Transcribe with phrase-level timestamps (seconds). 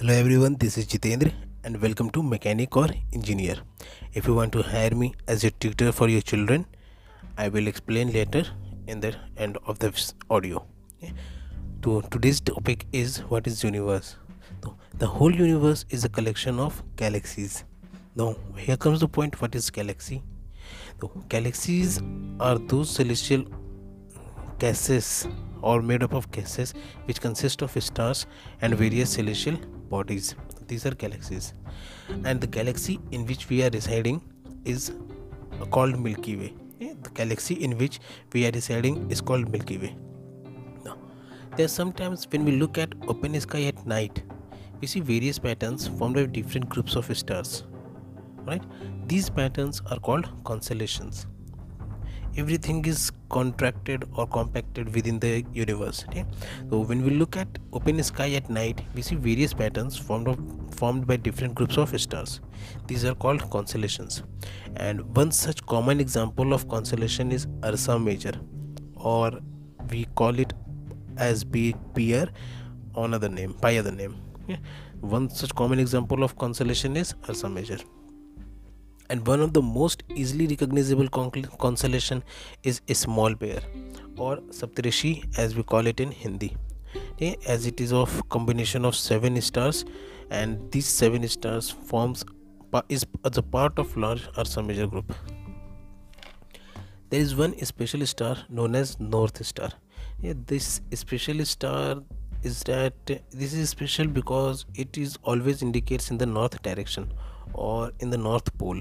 [0.00, 1.32] Hello everyone, this is Jitendra
[1.64, 3.56] and welcome to Mechanic or Engineer.
[4.14, 6.66] If you want to hire me as a tutor for your children,
[7.36, 8.44] I will explain later
[8.86, 10.64] in the end of this audio.
[11.02, 11.12] Okay?
[11.84, 14.14] So today's topic is what is universe.
[14.62, 17.64] So, the whole universe is a collection of galaxies.
[18.14, 20.22] Now here comes the point what is galaxy?
[21.00, 22.00] So, galaxies
[22.38, 23.46] are those celestial
[24.60, 25.26] gases
[25.60, 26.72] or made up of gases
[27.06, 28.26] which consist of stars
[28.62, 30.34] and various celestial bodies.
[30.66, 31.54] These are galaxies.
[32.24, 34.22] And the galaxy in which we are residing
[34.64, 34.92] is
[35.70, 36.54] called milky way.
[37.02, 38.00] The galaxy in which
[38.32, 39.96] we are residing is called milky way.
[40.84, 40.96] Now
[41.56, 44.22] there sometimes when we look at open sky at night
[44.80, 47.64] we see various patterns formed by different groups of stars
[48.44, 48.62] right?
[49.06, 51.26] These patterns are called constellations
[52.38, 56.24] everything is contracted or compacted within the universe okay?
[56.70, 60.38] so when we look at open sky at night we see various patterns formed of,
[60.74, 62.40] formed by different groups of stars.
[62.86, 64.22] These are called constellations.
[64.76, 68.32] And one such common example of constellation is ursa major
[68.94, 69.40] or
[69.90, 70.52] we call it
[71.16, 72.28] as big bear
[72.94, 74.16] on other name by other name.
[75.00, 77.78] One such common example of constellation is ursa major
[79.10, 82.22] and one of the most easily recognizable constellation
[82.62, 83.60] is a small bear
[84.16, 86.56] or saptarishi as we call it in hindi.
[87.12, 89.84] Okay, as it is of combination of seven stars
[90.30, 92.24] and these seven stars forms
[92.88, 95.12] is as a part of large ursa major group.
[97.10, 99.70] There is one special star known as north star.
[100.20, 102.02] Yeah, this special star
[102.42, 107.12] is that this is special because it is always indicates in the north direction
[107.54, 108.80] or in the north pole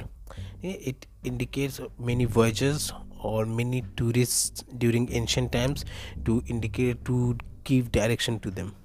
[0.61, 5.85] it indicates many voyages or many tourists during ancient times
[6.25, 8.75] to indicate to give direction to them.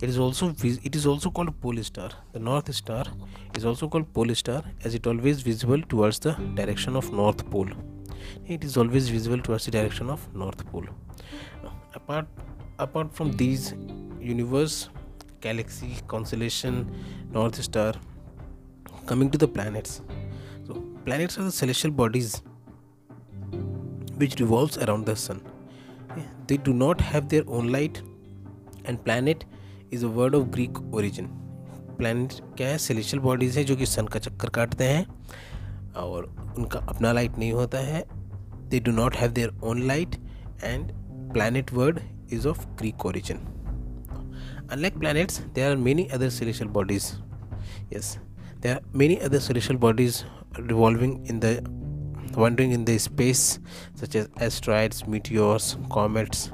[0.00, 2.10] It is also it is also called pole star.
[2.32, 3.04] The north star
[3.54, 7.68] is also called pole star as it always visible towards the direction of north pole.
[8.46, 10.86] It is always visible towards the direction of north pole.
[11.94, 12.26] Apart
[12.78, 13.74] apart from these
[14.20, 14.88] universe
[15.40, 16.90] galaxy constellation
[17.30, 17.94] north star
[19.06, 20.00] coming to the planets
[21.04, 22.42] planets are the celestial bodies
[24.16, 25.40] which revolves around the sun
[26.46, 28.02] they do not have their own light
[28.84, 29.44] and planet
[29.90, 31.28] is a word of greek origin
[31.98, 35.06] planet क्या है celestial bodies है जो कि सन का चक्कर काटते हैं
[35.96, 36.24] और
[36.58, 38.04] उनका अपना लाइट नहीं होता है
[38.70, 40.16] they do not have their own light
[40.64, 40.92] and
[41.34, 42.00] planet word
[42.30, 43.40] is of greek origin
[44.70, 47.08] unlike planets there are many other celestial bodies
[47.90, 48.18] yes
[48.64, 50.24] there are many other celestial bodies
[50.58, 51.52] revolving in the
[52.42, 53.58] wandering in the space
[53.94, 56.50] such as asteroids meteors comets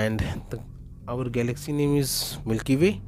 [0.00, 0.58] and the,
[1.06, 3.00] our galaxy name is milky way.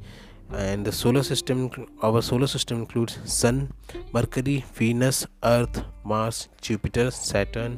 [0.51, 1.69] And the solar system
[2.01, 3.73] our solar system includes sun
[4.13, 7.77] mercury venus earth mars jupiter saturn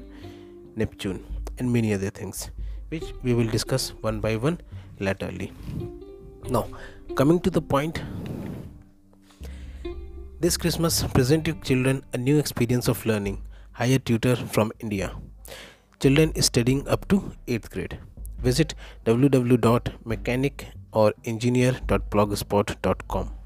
[0.75, 1.23] neptune
[1.57, 2.49] and many other things
[2.89, 4.59] which we will discuss one by one
[4.99, 5.51] laterally.
[6.49, 6.67] Now
[7.15, 8.01] coming to the point
[10.43, 13.41] this Christmas, present your children a new experience of learning.
[13.71, 15.15] Hire tutor from India.
[16.01, 17.97] Children studying up to 8th grade.
[18.39, 23.42] Visit www.mechanic or engineer.blogspot.com.